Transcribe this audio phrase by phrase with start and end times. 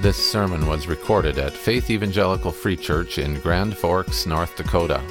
[0.00, 5.02] This sermon was recorded at Faith Evangelical Free Church in Grand Forks, North Dakota.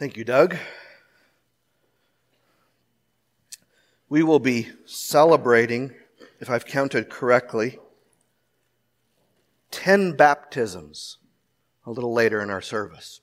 [0.00, 0.56] Thank you, Doug.
[4.08, 5.94] We will be celebrating,
[6.40, 7.78] if I've counted correctly,
[9.70, 11.18] 10 baptisms
[11.86, 13.21] a little later in our service.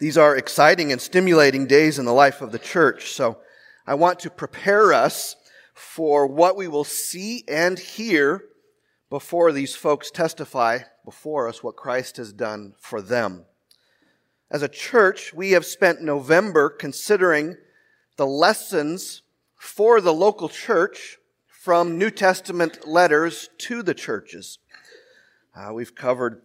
[0.00, 3.38] These are exciting and stimulating days in the life of the church, so
[3.86, 5.36] I want to prepare us
[5.72, 8.44] for what we will see and hear
[9.08, 13.44] before these folks testify before us what Christ has done for them.
[14.50, 17.56] As a church, we have spent November considering
[18.16, 19.22] the lessons
[19.56, 24.58] for the local church from New Testament letters to the churches.
[25.56, 26.42] Uh, we've covered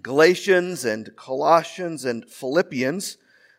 [0.00, 3.18] Galatians and Colossians and Philippians.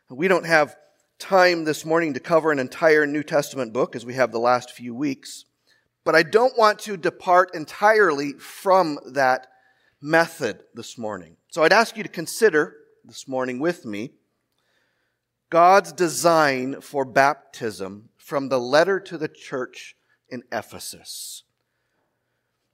[0.09, 0.75] We don't have
[1.19, 4.71] time this morning to cover an entire New Testament book as we have the last
[4.71, 5.45] few weeks,
[6.03, 9.47] but I don't want to depart entirely from that
[10.01, 11.37] method this morning.
[11.49, 12.75] So I'd ask you to consider
[13.05, 14.11] this morning with me
[15.49, 19.95] God's design for baptism from the letter to the church
[20.27, 21.43] in Ephesus.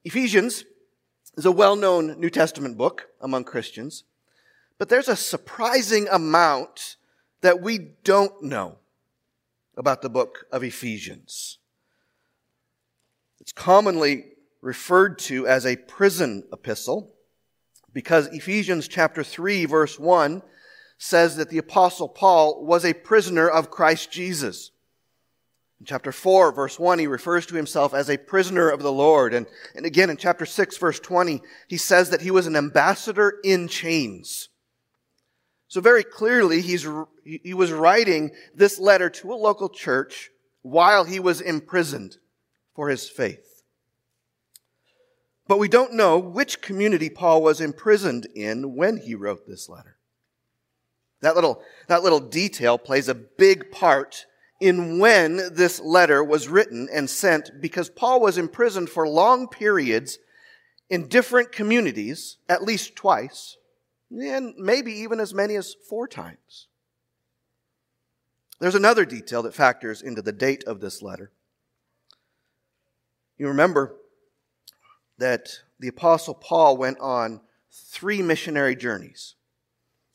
[0.06, 0.64] Ephesians
[1.40, 4.04] is a well known New Testament book among Christians,
[4.78, 6.98] but there's a surprising amount
[7.40, 8.76] that we don't know
[9.78, 11.60] about the book of Ephesians.
[13.40, 14.26] It's commonly
[14.60, 17.14] referred to as a prison epistle
[17.94, 20.42] because Ephesians chapter 3 verse 1
[20.98, 24.72] says that the apostle Paul was a prisoner of Christ Jesus.
[25.80, 29.34] In chapter 4, verse 1, he refers to himself as a prisoner of the Lord.
[29.34, 33.40] And, and again in chapter 6, verse 20, he says that he was an ambassador
[33.44, 34.50] in chains.
[35.70, 36.86] So very clearly, he's,
[37.24, 40.32] he was writing this letter to a local church
[40.64, 42.18] while he was imprisoned
[42.76, 43.64] for his faith.
[45.48, 49.98] But we don't know which community Paul was imprisoned in when he wrote this letter.
[51.22, 54.26] That little, that little detail plays a big part
[54.60, 60.20] in when this letter was written and sent because Paul was imprisoned for long periods
[60.90, 63.58] in different communities, at least twice,
[64.12, 66.68] and maybe even as many as four times.
[68.60, 71.32] There's another detail that factors into the date of this letter.
[73.38, 73.96] You remember
[75.18, 75.50] that
[75.80, 77.40] the Apostle Paul went on
[77.72, 79.36] three missionary journeys.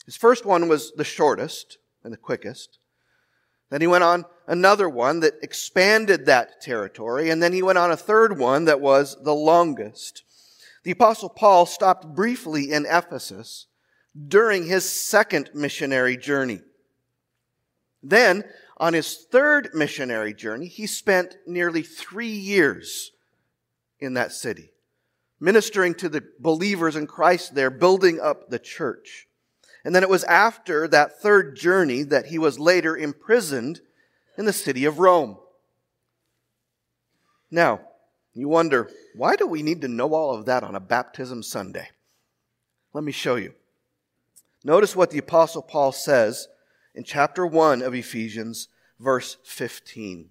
[0.05, 2.77] His first one was the shortest and the quickest.
[3.71, 7.91] Then he went on another one that expanded that territory, and then he went on
[7.91, 10.23] a third one that was the longest.
[10.83, 13.67] The apostle Paul stopped briefly in Ephesus
[14.27, 16.61] during his second missionary journey.
[18.03, 18.43] Then,
[18.77, 23.11] on his third missionary journey, he spent nearly three years
[23.99, 24.71] in that city,
[25.39, 29.27] ministering to the believers in Christ there, building up the church.
[29.83, 33.81] And then it was after that third journey that he was later imprisoned
[34.37, 35.37] in the city of Rome.
[37.51, 37.81] Now,
[38.33, 41.89] you wonder, why do we need to know all of that on a baptism Sunday?
[42.93, 43.53] Let me show you.
[44.63, 46.47] Notice what the Apostle Paul says
[46.93, 48.67] in chapter 1 of Ephesians,
[48.99, 50.29] verse 15.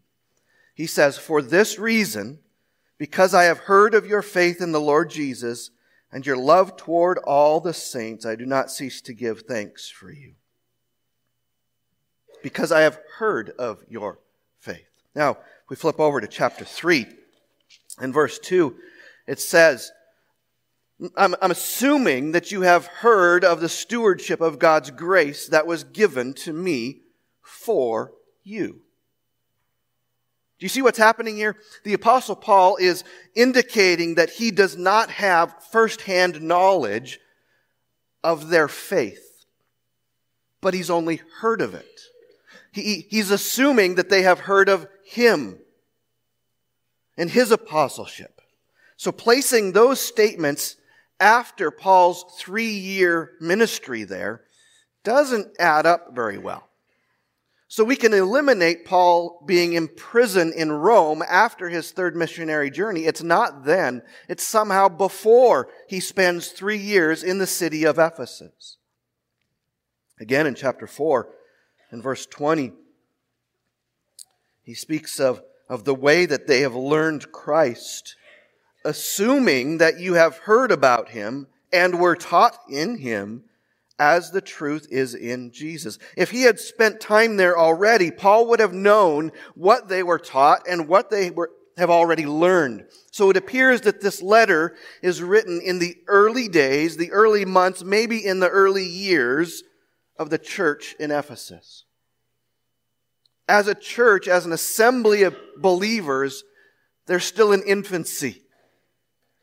[0.75, 2.41] He says, For this reason,
[2.99, 5.71] because I have heard of your faith in the Lord Jesus,
[6.11, 10.13] and your love toward all the saints, I do not cease to give thanks for
[10.13, 10.35] you.
[12.45, 14.19] Because I have heard of your
[14.61, 14.85] faith.
[15.15, 15.39] Now,
[15.71, 17.07] we flip over to chapter 3
[17.99, 18.77] and verse 2.
[19.27, 19.91] It says,
[21.17, 25.85] I'm, I'm, assuming that you have heard of the stewardship of God's grace that was
[25.85, 27.01] given to me
[27.41, 28.13] for
[28.43, 28.83] you.
[30.59, 31.57] Do you see what's happening here?
[31.83, 33.05] The apostle Paul is
[33.35, 37.21] indicating that he does not have firsthand knowledge
[38.23, 39.47] of their faith,
[40.61, 42.01] but he's only heard of it.
[42.75, 45.61] He, he's assuming that they have heard of him
[47.17, 48.41] and his apostleship.
[48.97, 50.77] So placing those statements
[51.21, 54.43] after Paul's three year ministry there
[55.05, 56.69] doesn't add up very well.
[57.69, 63.05] So we can eliminate Paul being imprisoned in Rome after his third missionary journey.
[63.05, 64.03] It's not then.
[64.29, 68.79] It's somehow before he spends three years in the city of Ephesus.
[70.19, 71.29] Again, in chapter 4
[71.95, 72.73] and verse 20,
[74.65, 78.17] he speaks of, of the way that they have learned Christ,
[78.85, 83.45] assuming that you have heard about him and were taught in him
[83.97, 86.01] as the truth is in Jesus.
[86.17, 90.67] If he had spent time there already, Paul would have known what they were taught
[90.69, 92.87] and what they were, have already learned.
[93.13, 97.85] So it appears that this letter is written in the early days, the early months,
[97.85, 99.63] maybe in the early years
[100.17, 101.85] of the church in Ephesus.
[103.49, 106.45] As a church, as an assembly of believers,
[107.07, 108.43] they're still in infancy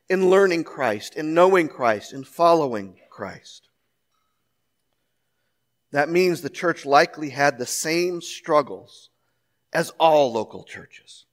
[0.10, 3.70] in learning Christ, in knowing Christ, in following Christ.
[5.92, 9.10] That means the church likely had the same struggles
[9.72, 11.26] as all local churches,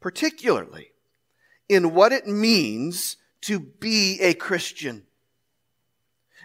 [0.00, 0.92] particularly
[1.68, 5.05] in what it means to be a Christian,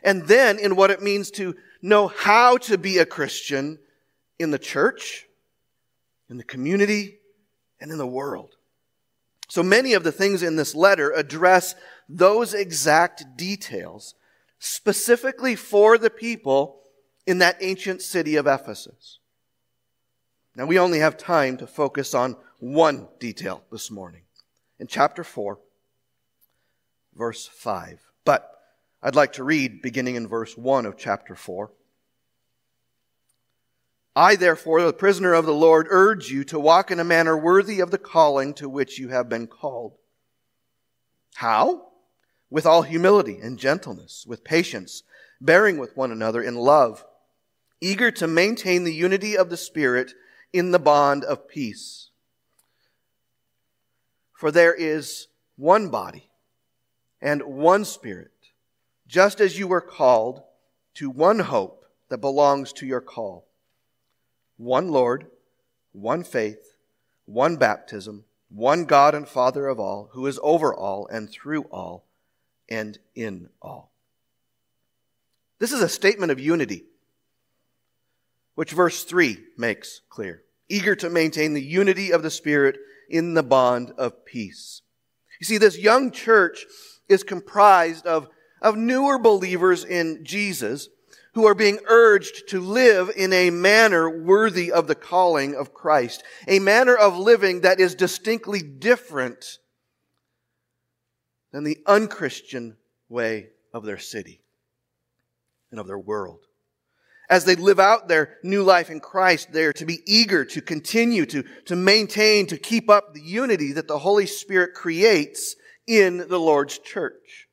[0.03, 3.79] and then in what it means to know how to be a Christian
[4.39, 5.27] in the church,
[6.29, 7.19] in the community,
[7.79, 8.55] and in the world.
[9.49, 11.75] So many of the things in this letter address
[12.07, 14.15] those exact details
[14.59, 16.81] specifically for the people
[17.25, 19.19] in that ancient city of Ephesus.
[20.55, 24.21] Now, we only have time to focus on one detail this morning.
[24.79, 25.57] In chapter 4,
[27.15, 27.99] verse 5.
[28.25, 28.60] But
[29.03, 31.71] I'd like to read beginning in verse 1 of chapter 4.
[34.15, 37.79] I, therefore, the prisoner of the Lord, urge you to walk in a manner worthy
[37.79, 39.93] of the calling to which you have been called.
[41.35, 41.87] How?
[42.49, 45.03] With all humility and gentleness, with patience,
[45.39, 47.05] bearing with one another in love
[47.81, 50.13] eager to maintain the unity of the Spirit
[50.53, 52.11] in the bond of peace.
[54.33, 55.27] For there is
[55.57, 56.29] one body
[57.19, 58.40] and one Spirit,
[59.11, 60.41] just as you were called
[60.93, 63.45] to one hope that belongs to your call.
[64.55, 65.27] One Lord,
[65.91, 66.77] one faith,
[67.25, 72.05] one baptism, one God and Father of all, who is over all and through all
[72.69, 73.91] and in all.
[75.59, 76.85] This is a statement of unity
[78.55, 80.43] which verse 3 makes clear.
[80.69, 82.77] Eager to maintain the unity of the Spirit
[83.09, 84.83] in the bond of peace.
[85.41, 86.65] You see, this young church
[87.09, 88.29] is comprised of,
[88.61, 90.89] of newer believers in Jesus
[91.33, 96.23] who are being urged to live in a manner worthy of the calling of Christ,
[96.47, 99.59] a manner of living that is distinctly different
[101.51, 102.77] than the unchristian
[103.07, 104.41] way of their city
[105.71, 106.41] and of their world
[107.31, 111.25] as they live out their new life in Christ, they're to be eager to continue
[111.27, 115.55] to, to maintain, to keep up the unity that the Holy Spirit creates
[115.87, 117.47] in the Lord's church.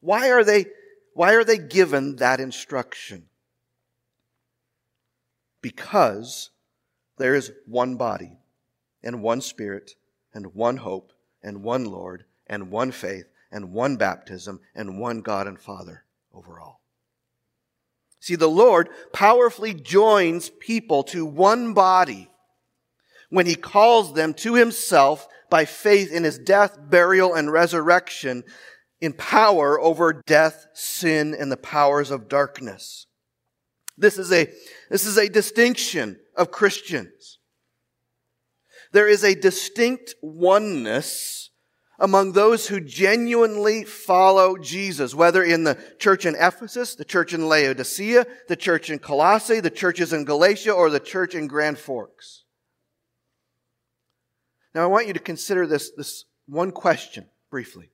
[0.00, 0.66] Why are they,
[1.14, 3.26] why are they given that instruction?
[5.62, 6.50] Because
[7.18, 8.38] there is one body
[9.02, 9.92] and one spirit
[10.32, 11.12] and one hope
[11.42, 16.60] and one Lord and one faith and one baptism and one God and Father over
[16.60, 16.80] all.
[18.20, 22.30] See, the Lord powerfully joins people to one body
[23.30, 28.44] when he calls them to himself by faith in his death, burial, and resurrection
[29.00, 33.06] in power over death, sin, and the powers of darkness.
[33.96, 34.48] This is a,
[34.90, 37.38] this is a distinction of Christians.
[38.92, 41.50] There is a distinct oneness
[41.98, 47.46] among those who genuinely follow Jesus, whether in the church in Ephesus, the church in
[47.46, 52.44] Laodicea, the church in Colossae, the churches in Galatia, or the church in Grand Forks.
[54.74, 57.90] Now I want you to consider this, this one question briefly.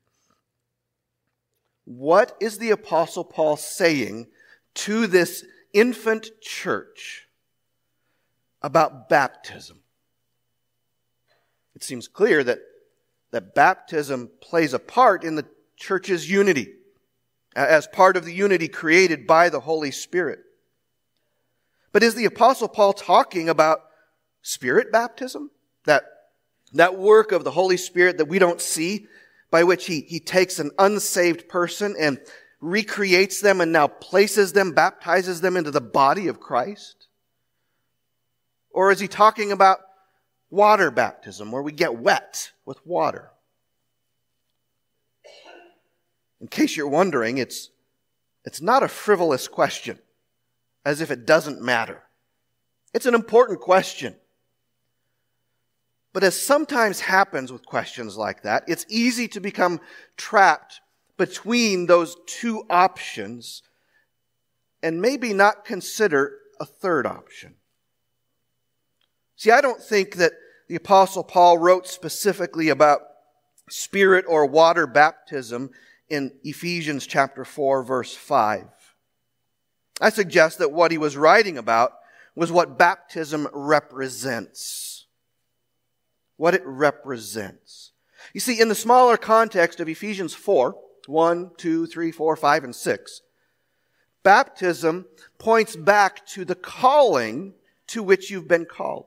[1.87, 4.26] What is the apostle Paul saying
[4.75, 7.28] to this infant church
[8.61, 9.81] about baptism?
[11.76, 12.59] It seems clear that
[13.31, 16.75] that baptism plays a part in the church's unity
[17.55, 20.40] as part of the unity created by the Holy Spirit.
[21.93, 23.81] But is the apostle Paul talking about
[24.43, 25.50] spirit baptism?
[25.85, 26.05] That,
[26.73, 29.07] that work of the Holy Spirit that we don't see
[29.50, 32.20] by which he, he takes an unsaved person and
[32.60, 37.06] recreates them and now places them, baptizes them into the body of Christ?
[38.70, 39.80] Or is he talking about
[40.50, 43.30] water baptism, where we get wet with water.
[46.40, 47.70] In case you're wondering, it's,
[48.44, 49.98] it's not a frivolous question,
[50.84, 52.02] as if it doesn't matter.
[52.92, 54.14] It's an important question.
[56.16, 59.82] But as sometimes happens with questions like that, it's easy to become
[60.16, 60.80] trapped
[61.18, 63.62] between those two options
[64.82, 67.56] and maybe not consider a third option.
[69.37, 70.32] See, I don't think that
[70.68, 73.02] the apostle Paul wrote specifically about
[73.68, 75.68] spirit or water baptism
[76.08, 78.64] in Ephesians chapter 4 verse 5.
[80.00, 81.92] I suggest that what he was writing about
[82.35, 84.95] was what baptism represents.
[86.37, 87.93] What it represents.
[88.33, 90.76] You see, in the smaller context of Ephesians 4,
[91.07, 93.21] 1, 2, 3, 4, 5, and 6,
[94.23, 95.07] baptism
[95.38, 97.55] points back to the calling
[97.88, 99.07] to which you've been called.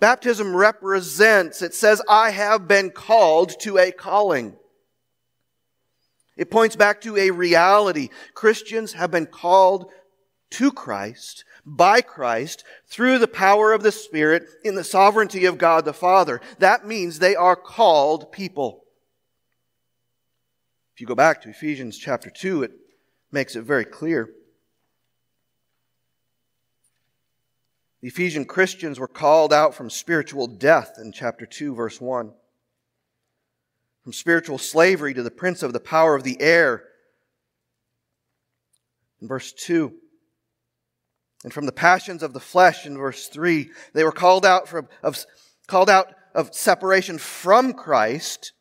[0.00, 4.56] Baptism represents, it says, I have been called to a calling.
[6.36, 8.10] It points back to a reality.
[8.32, 9.90] Christians have been called
[10.50, 11.44] to Christ,
[11.76, 16.40] by Christ, through the power of the Spirit, in the sovereignty of God the Father.
[16.58, 18.84] That means they are called people.
[20.94, 22.72] If you go back to Ephesians chapter 2, it
[23.30, 24.30] makes it very clear.
[28.00, 32.32] The Ephesian Christians were called out from spiritual death in chapter 2, verse 1.
[34.02, 36.84] From spiritual slavery to the prince of the power of the air
[39.20, 39.92] in verse 2.
[41.44, 43.70] And from the passions of the flesh in verse 3.
[43.94, 45.24] They were called out, from, of,
[45.66, 48.52] called out of separation from Christ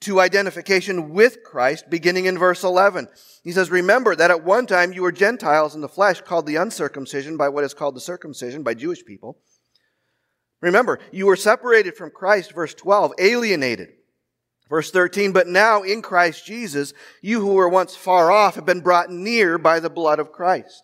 [0.00, 3.08] to identification with Christ, beginning in verse 11.
[3.42, 6.56] He says, Remember that at one time you were Gentiles in the flesh, called the
[6.56, 9.38] uncircumcision by what is called the circumcision by Jewish people.
[10.60, 13.88] Remember, you were separated from Christ, verse 12, alienated.
[14.68, 16.92] Verse 13, but now in Christ Jesus,
[17.22, 20.82] you who were once far off have been brought near by the blood of Christ.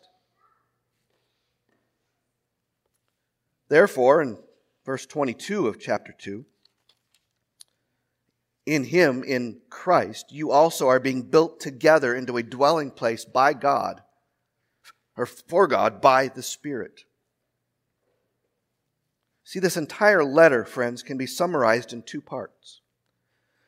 [3.72, 4.36] Therefore, in
[4.84, 6.44] verse 22 of chapter 2,
[8.66, 13.54] in Him, in Christ, you also are being built together into a dwelling place by
[13.54, 14.02] God,
[15.16, 17.04] or for God, by the Spirit.
[19.42, 22.82] See, this entire letter, friends, can be summarized in two parts.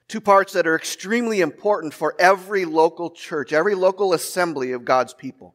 [0.06, 5.14] Two parts that are extremely important for every local church, every local assembly of God's
[5.14, 5.54] people.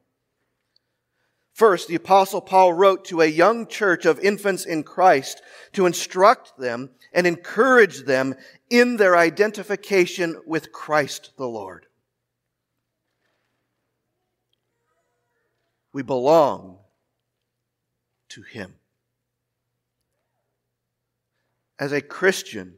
[1.59, 5.41] First, the apostle Paul wrote to a young church of infants in Christ
[5.73, 8.35] to instruct them and encourage them
[8.69, 11.85] in their identification with Christ the Lord.
[15.91, 16.77] We belong
[18.29, 18.75] to Him.
[21.77, 22.75] As a Christian,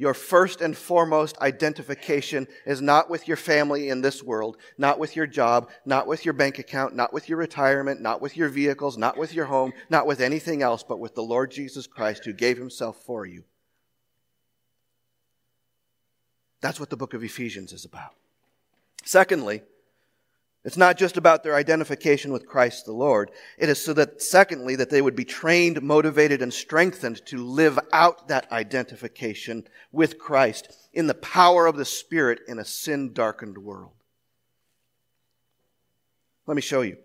[0.00, 5.14] your first and foremost identification is not with your family in this world, not with
[5.14, 8.96] your job, not with your bank account, not with your retirement, not with your vehicles,
[8.96, 12.32] not with your home, not with anything else, but with the Lord Jesus Christ who
[12.32, 13.44] gave himself for you.
[16.62, 18.14] That's what the book of Ephesians is about.
[19.04, 19.60] Secondly,
[20.62, 23.30] it's not just about their identification with Christ the Lord.
[23.56, 27.78] It is so that, secondly, that they would be trained, motivated, and strengthened to live
[27.92, 33.56] out that identification with Christ in the power of the Spirit in a sin darkened
[33.56, 33.92] world.
[36.46, 36.98] Let me show you.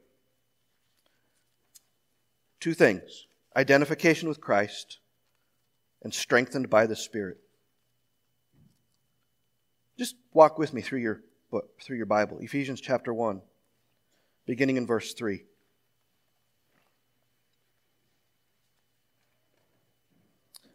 [2.60, 5.00] Two things identification with Christ
[6.02, 7.38] and strengthened by the Spirit.
[9.98, 11.22] Just walk with me through your
[11.82, 12.40] through your Bible.
[12.40, 13.42] Ephesians chapter 1,
[14.46, 15.44] beginning in verse 3.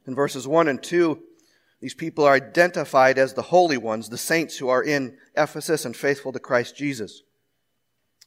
[0.06, 1.22] In verses 1 and 2,
[1.80, 5.96] these people are identified as the holy ones, the saints who are in Ephesus and
[5.96, 7.22] faithful to Christ Jesus.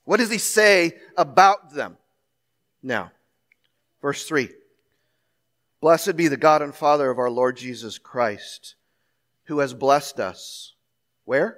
[0.06, 1.98] What does he say about them?
[2.82, 3.12] Now,
[4.02, 4.50] verse 3
[5.82, 8.76] Blessed be the God and Father of our Lord Jesus Christ,
[9.46, 10.74] who has blessed us.
[11.26, 11.58] Where?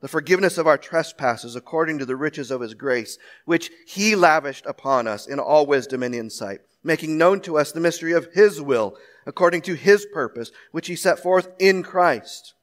[0.00, 4.66] the forgiveness of our trespasses according to the riches of his grace, which he lavished
[4.66, 8.60] upon us in all wisdom and insight, making known to us the mystery of his
[8.60, 12.54] will, according to his purpose, which he set forth in Christ.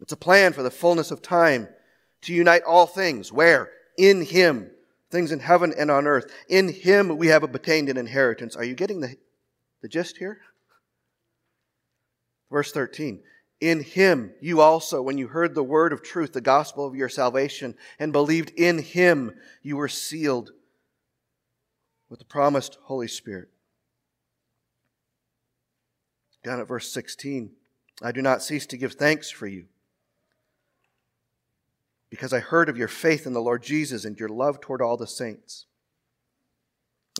[0.00, 1.68] It's a plan for the fullness of time
[2.22, 3.32] to unite all things.
[3.32, 3.70] Where?
[3.96, 4.70] In him.
[5.10, 6.32] Things in heaven and on earth.
[6.48, 8.56] In him we have obtained an inheritance.
[8.56, 9.16] Are you getting the,
[9.80, 10.40] the gist here?
[12.50, 13.22] Verse 13
[13.62, 17.08] in him you also, when you heard the word of truth, the gospel of your
[17.08, 20.50] salvation, and believed in him, you were sealed
[22.10, 23.48] with the promised Holy Spirit.
[26.42, 27.52] Down at verse 16,
[28.02, 29.66] I do not cease to give thanks for you
[32.10, 34.96] because I heard of your faith in the Lord Jesus and your love toward all
[34.96, 35.66] the saints.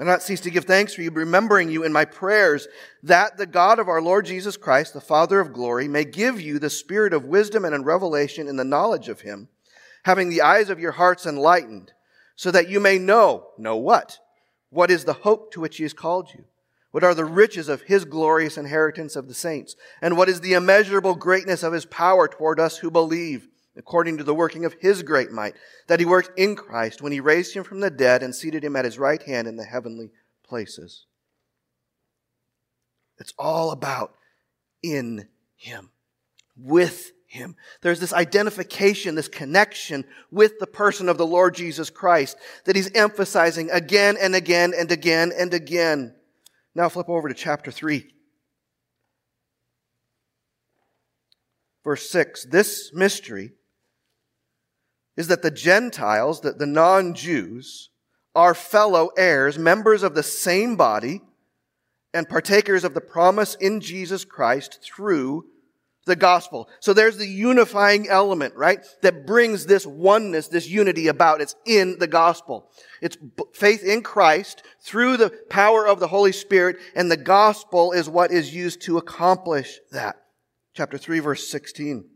[0.01, 2.67] I not cease to give thanks for you, remembering you in my prayers,
[3.03, 6.59] that the God of our Lord Jesus Christ, the Father of glory, may give you
[6.59, 9.49] the spirit of wisdom and in revelation in the knowledge of him,
[10.05, 11.93] having the eyes of your hearts enlightened,
[12.37, 14.19] so that you may know, know what?
[14.71, 16.45] What is the hope to which he has called you?
[16.93, 19.77] What are the riches of his glorious inheritance of the saints?
[20.01, 23.49] And what is the immeasurable greatness of his power toward us who believe?
[23.77, 25.55] According to the working of his great might,
[25.89, 28.77] that he worked in Christ when he raised him from the dead and seated him
[28.77, 30.11] at his right hand in the heavenly
[30.47, 31.07] places.
[33.19, 34.15] It's all about
[34.83, 35.91] in him,
[36.57, 37.57] with him.
[37.81, 42.93] There's this identification, this connection with the person of the Lord Jesus Christ that he's
[42.93, 46.15] emphasizing again and again and again and again.
[46.75, 48.13] Now flip over to chapter 3.
[51.85, 53.53] Verse 6 This mystery
[55.17, 57.91] is that the Gentiles, that the non-Jews,
[58.35, 61.21] are fellow heirs, members of the same body,
[62.15, 65.47] and partakers of the promise in Jesus Christ through
[66.05, 66.69] the gospel.
[66.81, 68.85] So there's the unifying element, right?
[69.03, 71.41] That brings this oneness, this unity about.
[71.41, 72.71] It's in the gospel.
[73.01, 73.17] It's
[73.55, 78.33] faith in Christ through the power of the Holy Spirit, and the gospel is what
[78.33, 80.17] is used to accomplish that.
[80.75, 82.07] Chapter 3, verse 16.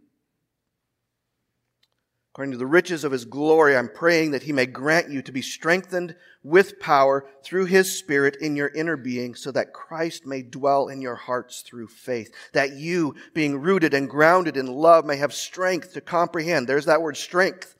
[2.36, 5.32] According to the riches of his glory, I'm praying that he may grant you to
[5.32, 10.42] be strengthened with power through his spirit in your inner being so that Christ may
[10.42, 12.30] dwell in your hearts through faith.
[12.52, 16.68] That you, being rooted and grounded in love, may have strength to comprehend.
[16.68, 17.74] There's that word strength.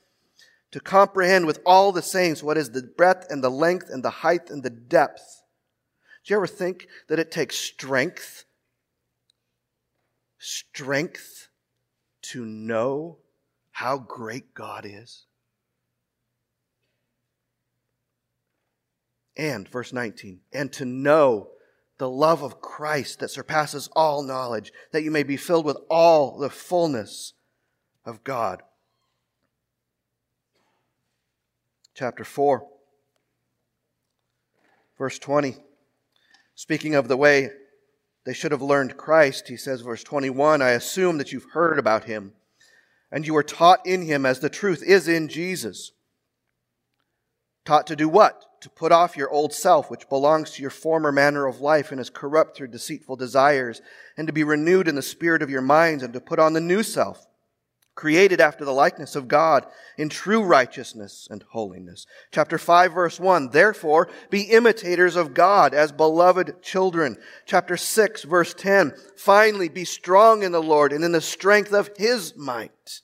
[0.71, 4.09] To comprehend with all the saints what is the breadth and the length and the
[4.09, 5.43] height and the depth.
[6.25, 8.45] Do you ever think that it takes strength?
[10.39, 11.49] Strength
[12.23, 13.19] to know
[13.77, 15.27] how great God is?
[19.37, 21.49] And, verse 19, and to know
[21.99, 26.39] the love of Christ that surpasses all knowledge, that you may be filled with all
[26.39, 27.33] the fullness
[28.03, 28.63] of God.
[31.93, 32.65] Chapter 4,
[34.97, 35.55] verse 20.
[36.55, 37.51] Speaking of the way
[38.25, 42.05] they should have learned Christ, he says, verse 21, I assume that you've heard about
[42.05, 42.33] him
[43.11, 45.91] and you are taught in him as the truth is in Jesus.
[47.65, 48.43] Taught to do what?
[48.61, 51.99] To put off your old self, which belongs to your former manner of life and
[51.99, 53.81] is corrupt through deceitful desires,
[54.17, 56.61] and to be renewed in the spirit of your minds, and to put on the
[56.61, 57.27] new self,
[57.97, 59.65] created after the likeness of God
[59.97, 62.05] in true righteousness and holiness.
[62.31, 67.17] Chapter 5 verse 1, therefore be imitators of God as beloved children.
[67.47, 71.89] Chapter 6 verse 10, finally be strong in the Lord and in the strength of
[71.97, 73.01] His might.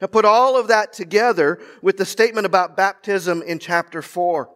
[0.00, 4.50] Now put all of that together with the statement about baptism in chapter 4.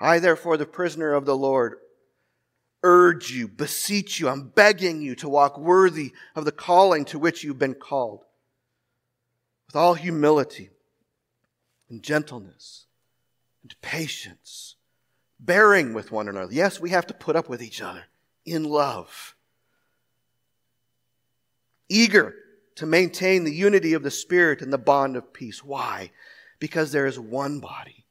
[0.00, 1.76] I therefore, the prisoner of the Lord,
[2.84, 7.42] urge you, beseech you, I'm begging you to walk worthy of the calling to which
[7.42, 8.24] you've been called.
[9.66, 10.70] With all humility
[11.88, 12.86] and gentleness
[13.62, 14.76] and patience,
[15.40, 16.52] bearing with one another.
[16.52, 18.04] Yes, we have to put up with each other
[18.44, 19.34] in love.
[21.88, 22.34] Eager
[22.76, 25.64] to maintain the unity of the Spirit and the bond of peace.
[25.64, 26.10] Why?
[26.58, 28.04] Because there is one body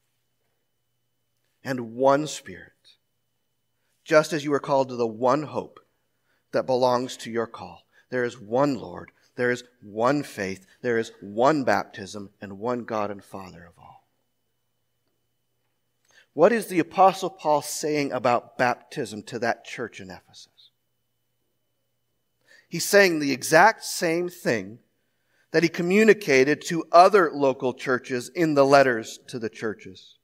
[1.63, 2.72] and one Spirit
[4.03, 5.79] just as you are called to the one hope
[6.51, 7.83] that belongs to your call.
[8.09, 13.09] There is one Lord, there is one faith, there is one baptism, and one God
[13.09, 14.07] and Father of all.
[16.33, 20.71] What is the Apostle Paul saying about baptism to that church in Ephesus?
[22.67, 24.79] He's saying the exact same thing
[25.51, 30.17] that he communicated to other local churches in the letters to the churches.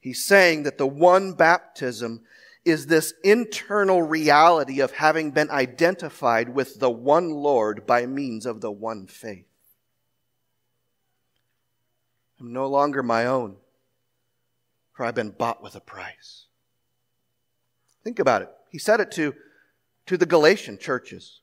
[0.00, 2.22] He's saying that the one baptism
[2.64, 8.60] is this internal reality of having been identified with the one Lord by means of
[8.60, 9.46] the one faith.
[12.38, 13.56] I'm no longer my own,
[14.92, 16.46] for I've been bought with a price.
[18.02, 18.48] Think about it.
[18.70, 19.34] He said it to,
[20.06, 21.40] to the Galatian churches.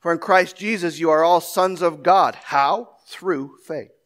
[0.00, 2.34] For in Christ Jesus you are all sons of God.
[2.34, 2.96] How?
[3.06, 3.97] Through faith.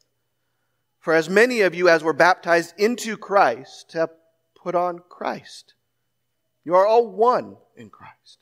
[1.02, 4.10] For as many of you as were baptized into Christ have
[4.54, 5.74] put on Christ.
[6.64, 8.38] You are all one in Christ.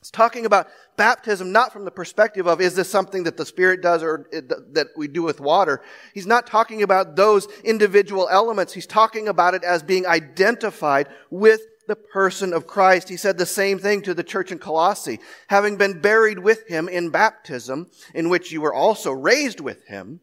[0.00, 3.82] It's talking about baptism not from the perspective of is this something that the Spirit
[3.82, 5.82] does or that we do with water.
[6.14, 8.72] He's not talking about those individual elements.
[8.72, 13.10] He's talking about it as being identified with the person of Christ.
[13.10, 15.20] He said the same thing to the church in Colossae.
[15.48, 20.20] Having been buried with him in baptism, in which you were also raised with him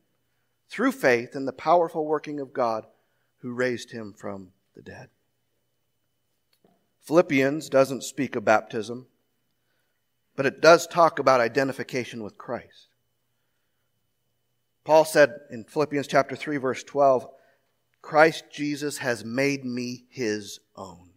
[0.70, 2.86] through faith in the powerful working of God
[3.40, 5.10] who raised him from the dead.
[7.02, 9.08] Philippians doesn't speak of baptism,
[10.36, 12.90] but it does talk about identification with Christ.
[14.84, 17.28] Paul said in Philippians chapter 3 verse 12,
[18.02, 21.10] Christ Jesus has made me his own.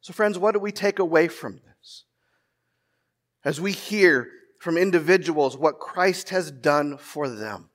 [0.00, 2.04] So friends, what do we take away from this?
[3.44, 7.70] As we hear from individuals what Christ has done for them.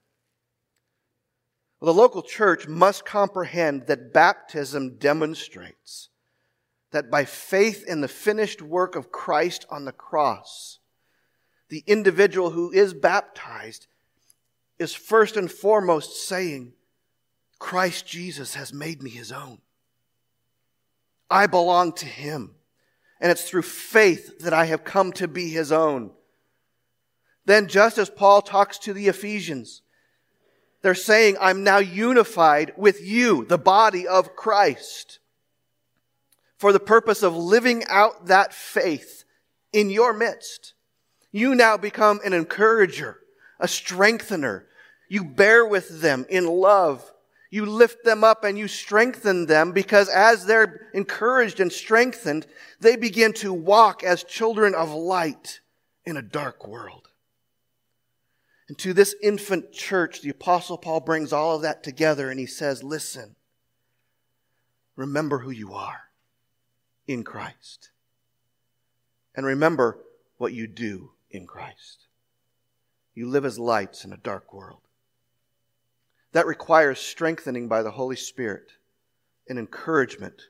[1.80, 6.10] Well, the local church must comprehend that baptism demonstrates
[6.92, 10.80] that by faith in the finished work of Christ on the cross,
[11.70, 13.88] the individual who is baptized
[14.78, 16.74] is first and foremost saying,
[17.60, 19.60] Christ Jesus has made me his own.
[21.30, 22.56] I belong to him.
[23.20, 26.12] And it's through faith that I have come to be his own.
[27.46, 29.82] Then, just as Paul talks to the Ephesians,
[30.82, 35.20] they're saying, I'm now unified with you, the body of Christ,
[36.58, 39.24] for the purpose of living out that faith
[39.72, 40.74] in your midst.
[41.32, 43.20] You now become an encourager,
[43.60, 44.68] a strengthener.
[45.10, 47.10] You bear with them in love.
[47.50, 52.46] You lift them up and you strengthen them because as they're encouraged and strengthened,
[52.80, 55.62] they begin to walk as children of light
[56.06, 57.10] in a dark world.
[58.74, 62.48] And to this infant church, the Apostle Paul brings all of that together and he
[62.48, 63.36] says, Listen,
[64.96, 66.06] remember who you are
[67.06, 67.92] in Christ.
[69.36, 70.00] And remember
[70.40, 72.08] what you do in Christ.
[73.14, 74.82] You live as lights in a dark world.
[76.32, 78.72] That requires strengthening by the Holy Spirit
[79.48, 80.48] and encouragement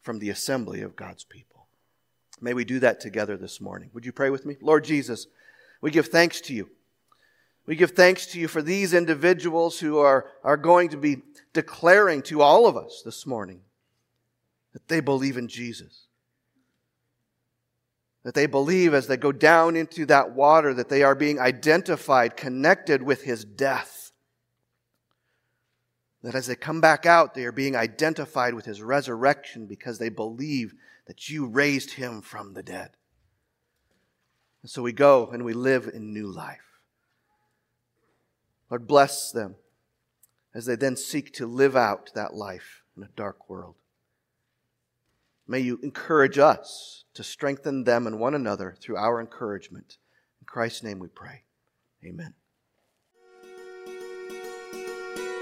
[0.00, 1.66] from the assembly of God's people.
[2.40, 3.90] May we do that together this morning.
[3.92, 4.56] Would you pray with me?
[4.62, 5.26] Lord Jesus,
[5.82, 6.70] we give thanks to you
[7.68, 11.18] we give thanks to you for these individuals who are, are going to be
[11.52, 13.60] declaring to all of us this morning
[14.72, 16.06] that they believe in Jesus.
[18.24, 22.38] That they believe as they go down into that water that they are being identified,
[22.38, 24.12] connected with his death.
[26.22, 30.08] That as they come back out, they are being identified with his resurrection because they
[30.08, 30.72] believe
[31.06, 32.92] that you raised him from the dead.
[34.62, 36.67] And so we go and we live in new life.
[38.70, 39.56] Lord, bless them
[40.54, 43.76] as they then seek to live out that life in a dark world.
[45.46, 49.96] May you encourage us to strengthen them and one another through our encouragement.
[50.40, 51.42] In Christ's name we pray.
[52.04, 52.34] Amen.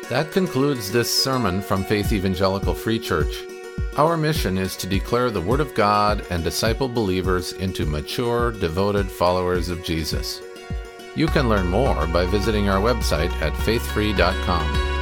[0.08, 3.42] That concludes this sermon from Faith Evangelical Free Church.
[3.96, 9.10] Our mission is to declare the Word of God and disciple believers into mature, devoted
[9.10, 10.40] followers of Jesus.
[11.16, 14.95] You can learn more by visiting our website at faithfree.com.